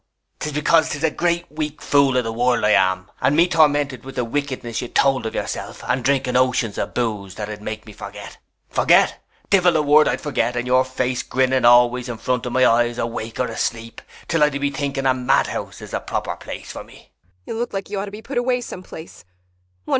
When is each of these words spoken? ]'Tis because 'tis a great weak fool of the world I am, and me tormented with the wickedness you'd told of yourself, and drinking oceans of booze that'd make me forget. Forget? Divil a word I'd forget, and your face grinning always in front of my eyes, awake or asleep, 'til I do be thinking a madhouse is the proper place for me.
]'Tis 0.39 0.51
because 0.51 0.89
'tis 0.89 1.03
a 1.03 1.11
great 1.11 1.45
weak 1.51 1.79
fool 1.79 2.17
of 2.17 2.23
the 2.23 2.33
world 2.33 2.63
I 2.65 2.71
am, 2.71 3.11
and 3.21 3.35
me 3.35 3.47
tormented 3.47 4.03
with 4.03 4.15
the 4.15 4.25
wickedness 4.25 4.81
you'd 4.81 4.95
told 4.95 5.27
of 5.27 5.35
yourself, 5.35 5.83
and 5.87 6.03
drinking 6.03 6.35
oceans 6.35 6.79
of 6.79 6.95
booze 6.95 7.35
that'd 7.35 7.61
make 7.61 7.85
me 7.85 7.93
forget. 7.93 8.39
Forget? 8.67 9.23
Divil 9.51 9.77
a 9.77 9.83
word 9.83 10.07
I'd 10.07 10.19
forget, 10.19 10.55
and 10.55 10.65
your 10.65 10.83
face 10.85 11.21
grinning 11.21 11.65
always 11.65 12.09
in 12.09 12.17
front 12.17 12.47
of 12.47 12.51
my 12.53 12.65
eyes, 12.65 12.97
awake 12.97 13.39
or 13.39 13.45
asleep, 13.45 14.01
'til 14.27 14.43
I 14.43 14.49
do 14.49 14.59
be 14.59 14.71
thinking 14.71 15.05
a 15.05 15.13
madhouse 15.13 15.83
is 15.83 15.91
the 15.91 15.99
proper 15.99 16.35
place 16.35 16.71
for 16.71 16.83
me. 16.83 17.11